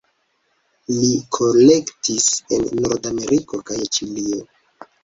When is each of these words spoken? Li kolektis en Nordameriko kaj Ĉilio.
Li 0.93 1.09
kolektis 1.37 2.27
en 2.59 2.67
Nordameriko 2.87 3.65
kaj 3.71 3.83
Ĉilio. 3.97 4.47